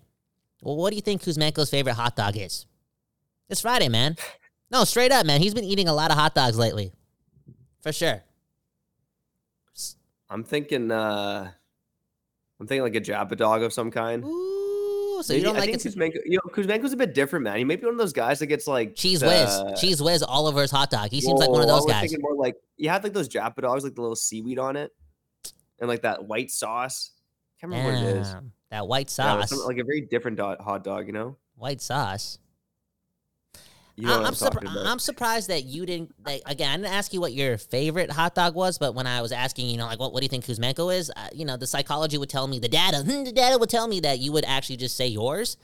[0.63, 2.67] Well, what do you think Kuzmenko's favorite hot dog is?
[3.49, 4.17] It's Friday, man.
[4.71, 5.41] No, straight up, man.
[5.41, 6.93] He's been eating a lot of hot dogs lately.
[7.83, 8.23] For sure.
[10.31, 11.51] I'm thinking, uh,
[12.61, 14.25] I'm thinking like a Japadog of some kind.
[14.25, 15.89] Ooh, so Maybe- you don't I like think it?
[15.97, 17.57] Kuzmenko, you know, Kuzmenko's a bit different, man.
[17.59, 19.81] He may be one of those guys that gets like Cheez Whiz.
[19.83, 21.11] Cheez Whiz all over his hot dog.
[21.11, 22.01] He seems like one of those I was guys.
[22.11, 24.93] Thinking more like you had like those Japadogs, like the little seaweed on it,
[25.79, 27.11] and like that white sauce.
[27.61, 28.37] Can't remember what it is.
[28.71, 29.51] That white Yeah, sauce.
[29.51, 31.37] something like a very different dog, hot dog, you know.
[31.57, 32.39] white sauce.
[33.97, 36.13] You know I'm, I'm, surpri- I'm surprised that you didn't.
[36.27, 39.23] Like, again, I didn't ask you what your favorite hot dog was, but when I
[39.23, 41.13] was asking, you know, like, what, what do you think Kuzmenko is?
[41.15, 44.01] Uh, you know, the psychology would tell me, the data, the data would tell me
[44.01, 45.57] that you would actually just say yours,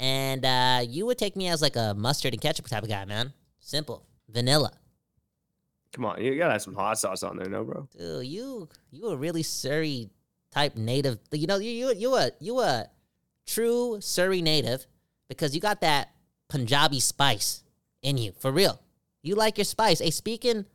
[0.00, 3.04] and uh, you would take me as like a mustard and ketchup type of guy,
[3.04, 3.32] man.
[3.60, 4.72] Simple, vanilla.
[5.92, 7.88] Come on, you gotta have some hot sauce on there, no, bro.
[7.96, 10.10] Dude, you you a really Surrey
[10.50, 11.18] type native.
[11.32, 12.86] You know, you you you a you a
[13.46, 14.86] true Surrey native
[15.28, 16.10] because you got that
[16.50, 17.62] Punjabi spice
[18.02, 18.80] in you for real.
[19.22, 20.00] You like your spice.
[20.00, 20.66] Hey, speaking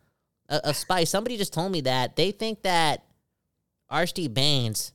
[0.49, 3.03] of, of spice, somebody just told me that they think that
[3.89, 4.93] Archie Bains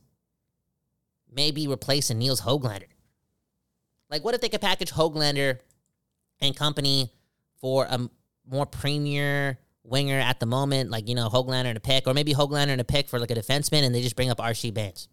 [1.31, 2.87] may be replacing Nils Hoglander.
[4.09, 5.59] Like, what if they could package Hoglander
[6.41, 7.11] and company
[7.61, 8.09] for a
[8.49, 12.33] more premier winger at the moment, like you know Hoglander and a pick, or maybe
[12.33, 15.07] Hoglander and a pick for like a defenseman, and they just bring up Archie Bains.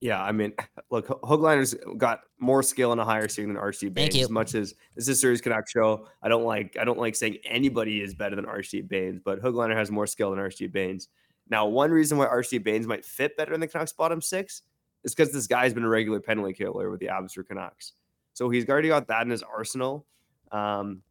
[0.00, 0.54] Yeah, I mean,
[0.90, 4.16] look, Ho- Hoglander's got more skill and a higher ceiling than RC Bains.
[4.16, 4.24] you.
[4.24, 7.14] As much as this is a series Canuck show, I don't like I don't like
[7.14, 11.08] saying anybody is better than RC Bains, but Hoglander has more skill than RC Bains.
[11.50, 14.62] Now, one reason why RC Bains might fit better in the Canucks bottom six
[15.04, 17.92] is because this guy's been a regular penalty killer with the Abbotsford Canucks.
[18.32, 20.06] So he's already got that in his arsenal.
[20.52, 21.02] Um,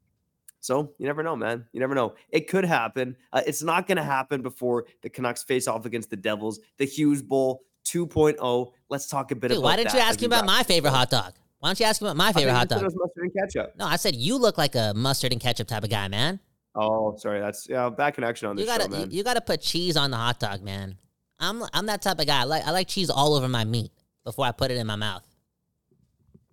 [0.61, 1.65] so you never know, man.
[1.73, 2.15] You never know.
[2.29, 3.15] It could happen.
[3.31, 6.85] Uh, it's not going to happen before the Canucks face off against the Devils, the
[6.85, 8.71] Hughes Bowl 2.0.
[8.89, 10.91] Let's talk a bit Dude, about why didn't you ask me we about my favorite
[10.91, 11.33] hot dog?
[11.59, 12.83] Why don't you ask me about my favorite you hot dog?
[12.83, 13.73] was mustard and ketchup.
[13.77, 16.39] No, I said you look like a mustard and ketchup type of guy, man.
[16.75, 17.39] Oh, sorry.
[17.41, 19.11] That's yeah, bad connection on You this gotta show, you, man.
[19.11, 20.97] you gotta put cheese on the hot dog, man.
[21.39, 22.41] I'm I'm that type of guy.
[22.41, 23.91] I like I like cheese all over my meat
[24.23, 25.23] before I put it in my mouth.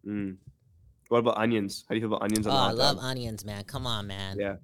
[0.06, 0.36] Mm.
[1.08, 1.84] What about onions?
[1.88, 3.04] How do you feel about onions Oh, on the I love dog?
[3.04, 3.64] onions, man.
[3.64, 4.38] Come on, man.
[4.38, 4.56] Yeah.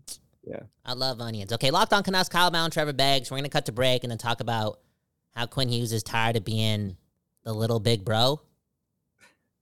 [0.45, 0.61] Yeah.
[0.85, 1.53] I love onions.
[1.53, 3.31] Okay, locked on Canucks, Kyle Bhawan, Trevor Beggs.
[3.31, 4.81] We're gonna cut to break and then talk about
[5.35, 6.97] how Quinn Hughes is tired of being
[7.45, 8.41] the little big bro.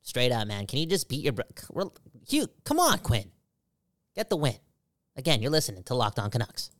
[0.03, 0.67] Straight up, man.
[0.67, 1.93] Can you just beat your bro?
[2.27, 3.31] Hugh, come on, Quinn.
[4.15, 4.57] Get the win.
[5.17, 6.71] Again, you're listening to Locked On Canucks.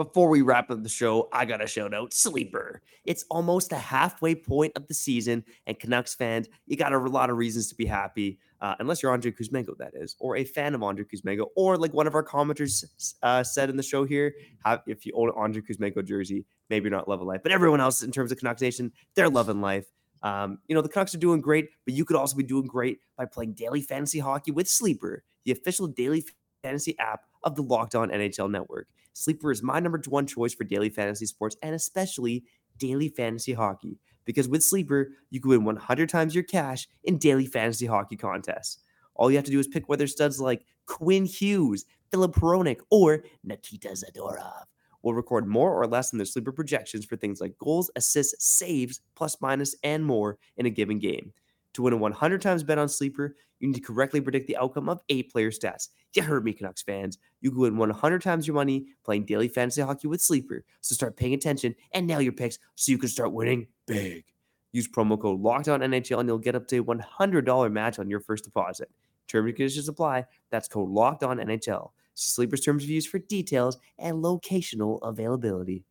[0.00, 2.80] Before we wrap up the show, I got to shout out Sleeper.
[3.04, 7.28] It's almost the halfway point of the season, and Canucks fans, you got a lot
[7.28, 10.74] of reasons to be happy, uh, unless you're Andrei Kuzmenko, that is, or a fan
[10.74, 12.82] of Andrei Kuzmenko, or like one of our commenters
[13.22, 14.32] uh, said in the show here,
[14.64, 17.82] have, if you own an Andrei Kuzmenko jersey, maybe you're not loving life, but everyone
[17.82, 19.84] else in terms of Canucks Nation, they're loving life.
[20.22, 23.00] Um, you know, the Canucks are doing great, but you could also be doing great
[23.18, 26.24] by playing daily fantasy hockey with Sleeper, the official daily
[26.62, 28.88] fantasy app of the Locked On NHL Network.
[29.12, 32.44] Sleeper is my number one choice for daily fantasy sports and especially
[32.78, 33.98] daily fantasy hockey.
[34.24, 38.78] Because with Sleeper, you can win 100 times your cash in daily fantasy hockey contests.
[39.14, 43.24] All you have to do is pick whether studs like Quinn Hughes, Filip Hronek, or
[43.44, 44.64] Nikita Zadorov
[45.02, 49.00] will record more or less than their sleeper projections for things like goals, assists, saves,
[49.14, 51.32] plus minus, and more in a given game.
[51.74, 54.88] To win a 100 times bet on Sleeper, you need to correctly predict the outcome
[54.88, 55.88] of eight player stats.
[56.14, 57.18] You heard me, Canucks fans.
[57.40, 60.64] You can win 100 times your money playing daily fantasy hockey with Sleeper.
[60.80, 64.24] So start paying attention and nail your picks so you can start winning big.
[64.72, 68.20] Use promo code LOCKEDON NHL and you'll get up to a $100 match on your
[68.20, 68.90] first deposit.
[69.28, 70.26] Terms and conditions apply.
[70.50, 71.90] That's code locked on NHL.
[72.14, 75.84] Sleepers terms of use for details and locational availability.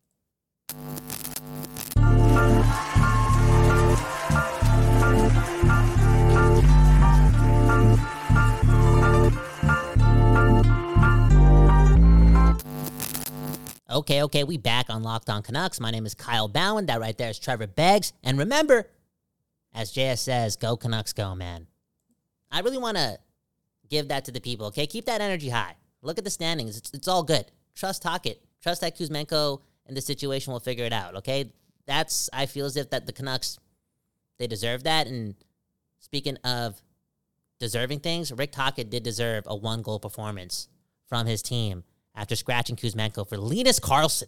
[13.90, 15.80] Okay, okay, we back on Locked On Canucks.
[15.80, 16.86] My name is Kyle Bhawan.
[16.86, 18.12] That right there is Trevor Beggs.
[18.22, 18.88] And remember,
[19.74, 21.66] as JS says, go Canucks, go, man.
[22.50, 23.18] I really want to
[23.88, 24.86] give that to the people, okay?
[24.86, 25.74] Keep that energy high.
[26.02, 26.76] Look at the standings.
[26.76, 27.46] It's, it's all good.
[27.74, 28.40] Trust Tocchet.
[28.62, 31.52] Trust that Kuzmenko and the situation will figure it out, okay?
[31.86, 33.58] That's, I feel as if that the Canucks,
[34.40, 35.06] they deserve that.
[35.06, 35.36] And
[36.00, 36.82] speaking of
[37.60, 40.66] deserving things, Rick Tocchet did deserve a one goal performance
[41.06, 41.84] from his team
[42.16, 44.24] after scratching Kuzmenko for Linus Karlsson.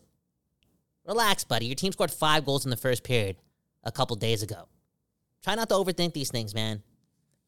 [1.05, 1.67] Relax, buddy.
[1.67, 3.37] Your team scored five goals in the first period
[3.83, 4.69] a couple days ago.
[5.43, 6.83] Try not to overthink these things, man.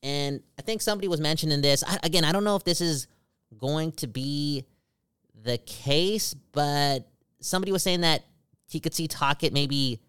[0.03, 1.85] And I think somebody was mentioning this.
[1.87, 3.07] I, again, I don't know if this is
[3.57, 4.65] going to be
[5.45, 7.01] the case, but
[7.41, 8.25] somebody was saying that
[8.67, 10.01] he could see Tocchet maybe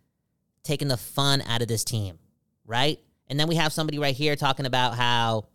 [0.63, 2.18] taking the fun out of this team,
[2.65, 2.99] right?
[3.28, 5.47] And then we have somebody right here talking about how,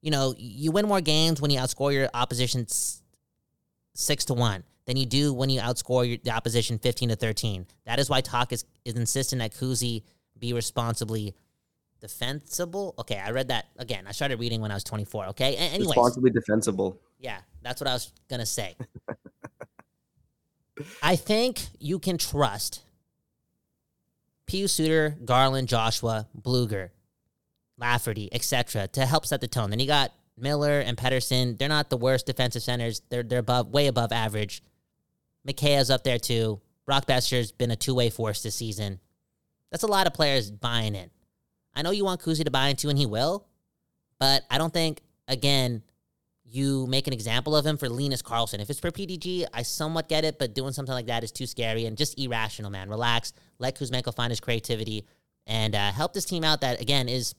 [0.00, 2.66] you know, you win more games when you outscore your opposition
[3.94, 7.66] six to one than you do when you outscore your, the opposition 15 to 13.
[7.86, 10.02] That is why Talk is, is insisting that Kuzi
[10.38, 11.34] be responsibly
[12.00, 12.94] defensible.
[12.98, 14.06] Okay, I read that again.
[14.06, 15.28] I started reading when I was 24.
[15.28, 17.00] Okay, a- anyways, Responsibly defensible.
[17.18, 18.76] yeah, that's what I was gonna say.
[21.02, 22.82] I think you can trust
[24.46, 26.90] Pius Suter, Garland, Joshua, Blueger,
[27.78, 28.88] Lafferty, etc.
[28.88, 29.70] to help set the tone.
[29.70, 31.58] Then you got Miller and Pettersson.
[31.58, 33.02] They're not the worst defensive centers.
[33.08, 34.62] They're they're above way above average.
[35.46, 36.60] Mikheyev's up there too.
[36.86, 39.00] Brock Boeser's been a two way force this season.
[39.70, 41.10] That's a lot of players buying in.
[41.74, 43.46] I know you want Kuzi to buy into, and he will,
[44.20, 45.82] but I don't think again
[46.54, 48.60] you make an example of him for Linus Karlsson.
[48.60, 51.46] If it's for PDG, I somewhat get it, but doing something like that is too
[51.46, 52.88] scary and just irrational, man.
[52.88, 53.32] Relax.
[53.58, 55.04] Let Kuzmenko find his creativity
[55.46, 57.34] and uh, help this team out that, again, is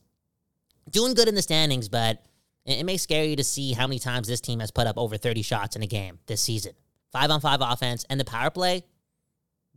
[0.90, 2.26] doing good in the standings, but
[2.66, 4.98] it, it may scare you to see how many times this team has put up
[4.98, 6.74] over 30 shots in a game this season.
[7.12, 8.84] Five on five offense and the power play,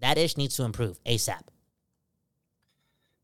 [0.00, 1.42] that ish needs to improve ASAP.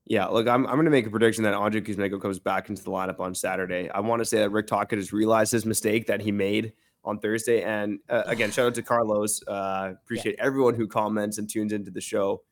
[0.06, 2.82] Yeah, look, I'm, I'm going to make a prediction that Andrei Kuzmenko comes back into
[2.82, 3.88] the lineup on Saturday.
[3.90, 7.18] I want to say that Rick Tocchet has realized his mistake that he made on
[7.18, 7.62] Thursday.
[7.62, 9.42] And uh, again, shout out to Carlos.
[9.46, 12.42] Uh, appreciate everyone who comments and tunes into the show.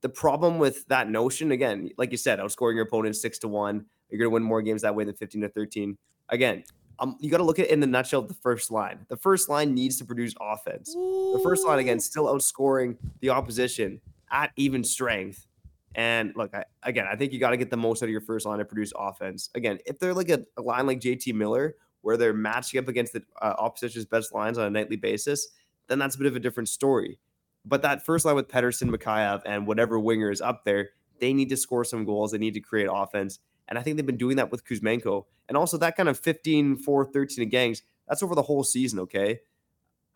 [0.00, 3.84] The problem with that notion, again, like you said, outscoring your opponent six to one,
[4.08, 5.98] you're going to win more games that way than 15 to 13.
[6.30, 6.64] Again,
[6.98, 9.04] um, you got to look at it in the nutshell the first line.
[9.08, 10.92] The first line needs to produce offense.
[10.94, 15.46] The first line, again, still outscoring the opposition at even strength.
[15.94, 18.20] And look, I, again, I think you got to get the most out of your
[18.20, 19.50] first line to produce offense.
[19.54, 23.12] Again, if they're like a, a line like JT Miller, where they're matching up against
[23.12, 25.48] the uh, opposition's best lines on a nightly basis,
[25.88, 27.18] then that's a bit of a different story.
[27.64, 31.50] But that first line with Pettersson, Mikheyev, and whatever winger is up there, they need
[31.50, 32.32] to score some goals.
[32.32, 33.38] They need to create offense.
[33.68, 35.26] And I think they've been doing that with Kuzmenko.
[35.48, 38.98] And also that kind of 15, 4, 13 of gangs, that's over the whole season,
[39.00, 39.40] okay?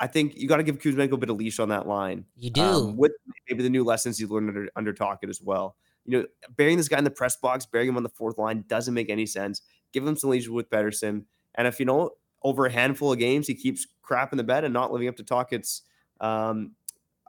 [0.00, 2.24] I think you got to give Kuzmenko a bit of leash on that line.
[2.37, 2.61] You do.
[2.62, 3.12] Um, with
[3.48, 5.76] maybe the new lessons you learned under, under Tocchet as well.
[6.04, 6.26] You know,
[6.57, 9.09] burying this guy in the press box, burying him on the fourth line doesn't make
[9.09, 9.62] any sense.
[9.92, 11.24] Give him some leash with Pettersson.
[11.54, 12.11] And if you know,
[12.42, 15.16] over a handful of games, he keeps crap in the bed and not living up
[15.16, 15.83] to Tocchet's
[16.20, 16.72] um,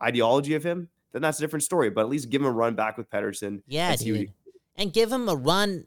[0.02, 1.90] ideology of him, then that's a different story.
[1.90, 3.62] But at least give him a run back with Pettersson.
[3.68, 4.18] Yeah, and dude.
[4.18, 4.30] he-
[4.76, 5.86] And give him a run,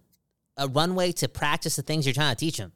[0.57, 2.73] a runway to practice the things you're trying to teach him.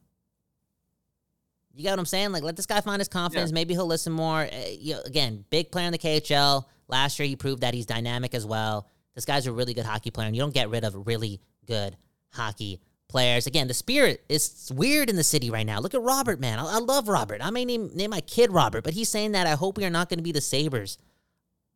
[1.75, 2.33] You got what I'm saying?
[2.33, 3.51] Like, let this guy find his confidence.
[3.53, 4.41] Maybe he'll listen more.
[4.41, 6.65] Uh, you know, again, big player in the KHL.
[6.89, 8.87] Last year, he proved that he's dynamic as well.
[9.15, 11.97] This guy's a really good hockey player, and you don't get rid of really good
[12.31, 13.47] hockey players.
[13.47, 15.81] Again, the spirit is weird in the city right now.
[15.81, 16.59] Look at Robert, man.
[16.59, 17.41] I, I love Robert.
[17.43, 19.91] I may name, name my kid Robert, but he's saying that I hope we are
[19.91, 20.99] not going to be the Sabres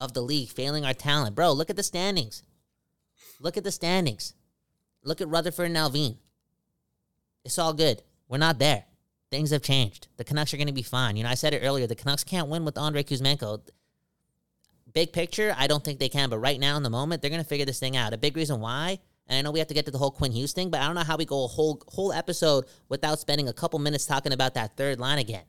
[0.00, 1.34] of the league, failing our talent.
[1.36, 2.42] Bro, look at the standings.
[3.40, 4.34] Look at the standings.
[5.04, 6.16] Look at Rutherford and Allvin.
[7.44, 8.02] It's all good.
[8.28, 8.84] We're not there.
[9.30, 10.08] Things have changed.
[10.16, 11.16] The Canucks are going to be fine.
[11.16, 11.86] You know, I said it earlier.
[11.86, 13.60] The Canucks can't win with Andrei Kuzmenko.
[14.92, 16.30] Big picture, I don't think they can.
[16.30, 18.12] But right now, in the moment, they're going to figure this thing out.
[18.12, 20.32] A big reason why, and I know we have to get to the whole Quinn
[20.32, 23.48] Hughes thing, but I don't know how we go a whole whole episode without spending
[23.48, 25.44] a couple minutes talking about that third line again.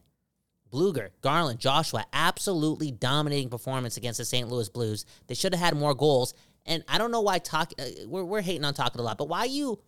[0.72, 4.50] Blueger, Garland, Joshua, absolutely dominating performance against the St.
[4.50, 5.06] Louis Blues.
[5.28, 6.34] They should have had more goals.
[6.66, 7.72] And I don't know why talk.
[7.80, 9.80] Uh, we're we're hating on talking a lot, but why you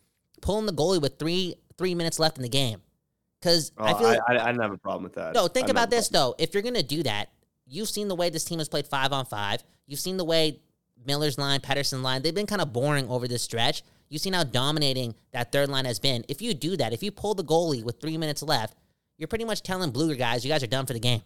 [0.41, 2.81] pulling the goalie with three three minutes left in the game?
[3.39, 5.33] Because Oh, I feel I, like, I, I didn't have a problem with that.
[5.33, 5.43] no.
[5.43, 6.35] Think didn't about this though.
[6.37, 7.29] If you're gonna do that,
[7.65, 9.63] you've seen the way this team has played five on five.
[9.87, 10.59] You've seen the way
[11.05, 12.21] Miller's line, Pettersson line.
[12.21, 13.83] They've been kind of boring over this stretch.
[14.09, 16.25] You've seen how dominating that third line has been.
[16.27, 18.75] If you do that, if you pull the goalie with three minutes left,
[19.17, 21.21] you're pretty much telling Blueger guys, you guys are done for the game.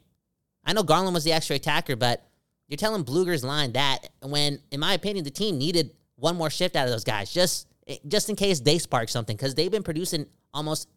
[0.66, 2.26] I know Garland was the extra attacker, but
[2.68, 6.76] you're telling Blueger's line that when, in my opinion, the team needed one more shift
[6.76, 9.84] out of those guys, just eh, just in case they spark something, because they've been
[9.84, 10.88] producing almost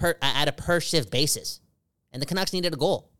[0.00, 1.60] per at a per shift basis,
[2.12, 3.10] and the Canucks needed a goal.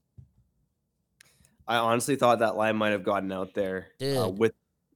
[1.69, 4.53] I honestly thought that line might have gotten out there uh, with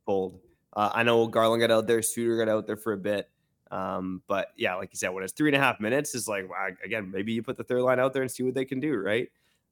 [0.06, 0.40] cold.
[0.72, 3.30] Uh, I know Garland got out there, Suter got out there for a bit.
[3.70, 6.48] Um, but yeah, like you said, when it's three and a half minutes, it's like
[6.84, 8.96] again, maybe you put the third line out there and see what they can do,
[8.96, 9.28] right?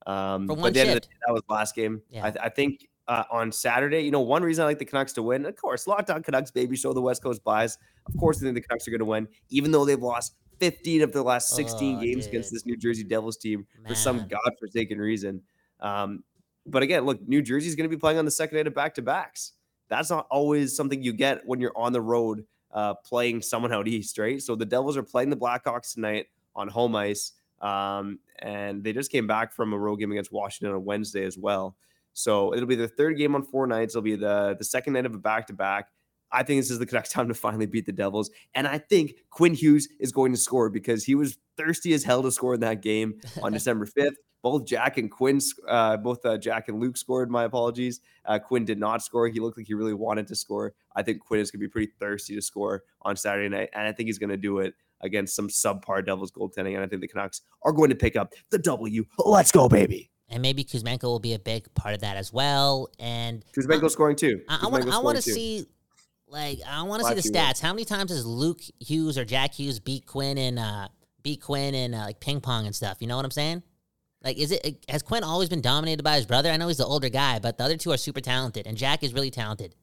[0.07, 1.11] Um, For but one at the end of the shift.
[1.11, 2.03] day, that was last game.
[2.11, 2.27] Yeah.
[2.27, 5.13] I, th- I think uh, on Saturday, you know, one reason I like the Canucks
[5.15, 7.79] to win, of course, Locked On Canucks, baby, show the West Coast bias.
[8.07, 11.03] Of course, I think the Canucks are going to win, even though they've lost 15
[11.03, 14.29] of the last 16 Oh, games against this New Jersey Devils team for some Man.
[14.29, 15.43] godforsaken reason.
[15.81, 16.23] Um,
[16.67, 18.95] but again, look, New Jersey's going to be playing on the second night of back
[18.95, 19.55] to backs.
[19.89, 23.89] That's not always something you get when you're on the road uh, playing someone out
[23.89, 24.41] east, right?
[24.41, 29.11] So the Devils are playing the Blackhawks tonight on home ice, um, and they just
[29.11, 31.77] came back from a road game against Washington on Wednesday as well.
[32.13, 33.95] So it'll be the third game on four nights.
[33.95, 35.89] It'll be the the second night of a back to back.
[36.33, 39.15] I think this is the Canucks' time to finally beat the Devils, and I think
[39.31, 42.61] Quinn Hughes is going to score because he was thirsty as hell to score in
[42.61, 44.17] that game on December fifth.
[44.43, 47.31] Both Jack and Quinn, uh, both uh, Jack and Luke scored.
[47.31, 48.01] My apologies.
[48.25, 49.29] Uh, Quinn did not score.
[49.29, 50.75] He looked like he really wanted to score.
[50.97, 53.87] I think Quinn is going to be pretty thirsty to score on Saturday night, and
[53.87, 56.75] I think he's going to do it against some subpar Devils goaltending.
[56.75, 59.05] And I think the Canucks are going to pick up the W.
[59.19, 60.11] Let's go, baby.
[60.29, 62.89] and maybe Kuzmenko will be a big part of that as well.
[62.99, 64.41] And Kuzmenko scoring too.
[64.49, 65.67] I, I want I want to see
[66.33, 67.61] like I want to see the stats.
[67.61, 70.89] How many times has Luke Hughes or Jack Hughes beat Quinn and uh
[71.23, 72.97] beat Quinn and uh, like ping pong and stuff?
[73.01, 73.63] You know what I'm saying?
[74.25, 76.51] Like, is it has Quinn always been dominated by his brother?
[76.51, 79.03] I know he's the older guy, but the other two are super talented, and Jack
[79.03, 79.75] is really talented.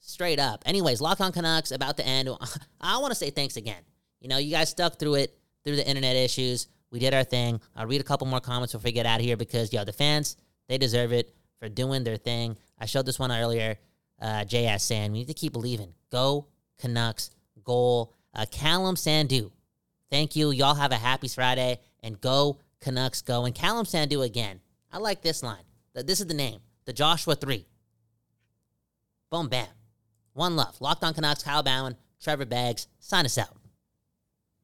[0.00, 0.62] Straight up.
[0.64, 2.28] Anyways, Lock on Canucks about to end.
[2.80, 3.82] I want to say thanks again.
[4.20, 6.68] You know, you guys stuck through it through the internet issues.
[6.90, 7.60] We did our thing.
[7.74, 9.92] I'll read a couple more comments before we get out of here because yo, the
[9.92, 10.36] fans
[10.68, 12.56] they deserve it for doing their thing.
[12.78, 13.78] I showed this one earlier.
[14.20, 15.94] Uh, JS saying we need to keep believing.
[16.10, 16.46] Go
[16.78, 17.30] Canucks.
[17.64, 18.14] Goal.
[18.34, 19.50] Uh, Callum Sandu.
[20.10, 20.50] Thank you.
[20.50, 23.22] Y'all have a happy Friday and go Canucks.
[23.22, 24.60] Go and Callum Sandu again.
[24.92, 25.64] I like this line.
[25.94, 26.60] This is the name.
[26.84, 27.66] The Joshua Three.
[29.30, 29.66] Boom, bam.
[30.32, 30.80] One love.
[30.80, 31.42] Locked on Canucks.
[31.42, 31.96] Kyle Bhawan.
[32.22, 32.86] Trevor Beggs.
[33.00, 33.57] Sign us out.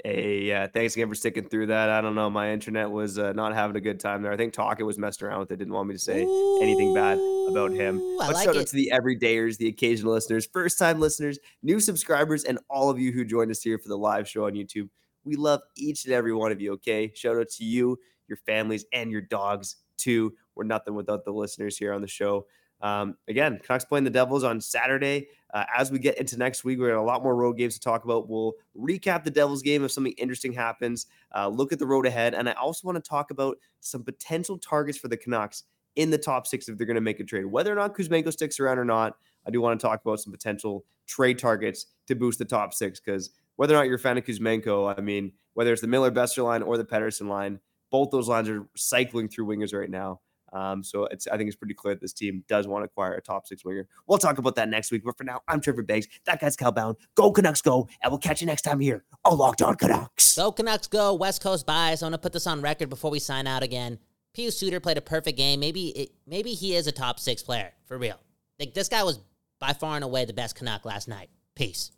[0.07, 1.89] Hey, yeah, thanks again for sticking through that.
[1.89, 4.31] I don't know, my internet was uh, not having a good time there.
[4.33, 5.57] I think Talkit was messing around with it.
[5.57, 6.21] Didn't want me to say
[6.61, 7.17] anything bad
[7.49, 7.97] about him.
[8.21, 11.81] I But like shout out to the everydayers, the occasional listeners, first time listeners, new
[11.81, 14.91] subscribers, and all of you who joined us here for the live show on YouTube.
[15.25, 17.11] We love each and every one of you, okay?
[17.15, 20.35] Shout out to you, your families, and your dogs, too.
[20.55, 22.45] We're nothing without the listeners here on the show.
[22.85, 25.29] Um, again, Canucks playing the Devils on Saturday.
[25.55, 27.81] Uh, as we get into next week, we're got a lot more road games to
[27.81, 28.29] talk about.
[28.29, 32.35] We'll recap the Devils game if something interesting happens, uh, look at the road ahead,
[32.35, 35.63] and I also want to talk about some potential targets for the Canucks
[35.97, 37.47] in the top six if they're going to make a trade.
[37.47, 39.17] Whether or not Kuzmenko sticks around or not,
[39.47, 43.01] I do want to talk about some potential trade targets to boost the top six
[43.01, 46.11] because whether or not you're a fan of Kuzmenko, I mean, whether it's the Miller
[46.11, 50.21] Boeser line or the Pettersson line, both those lines are cycling through wingers right now.
[50.55, 53.15] Um, so it's I think it's pretty clear that this team does want to acquire
[53.15, 53.89] a top six winger.
[54.07, 55.03] We'll talk about that next week.
[55.05, 56.07] But for now, I'm Trevor Beggs.
[56.27, 56.97] That guy's Kyle Bhawan.
[57.17, 57.89] Go Canucks, go!
[58.03, 60.37] And we'll catch you next time here on Locked On Canucks.
[60.37, 62.03] Go Canucks, go West Coast bias.
[62.03, 63.99] I want to put this on record before we sign out again.
[64.35, 65.61] Pius Suter played a perfect game.
[65.61, 68.19] Maybe it, maybe he is a top six player for real.
[68.59, 69.21] Like this guy was
[69.61, 71.31] by far and away the best Canuck last night.
[71.57, 71.91] Peace.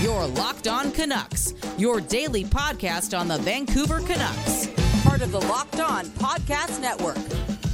[0.00, 4.68] Your Locked On Canucks, your daily podcast on the Vancouver Canucks.
[5.02, 7.39] Part of the Locked On Podcast Network.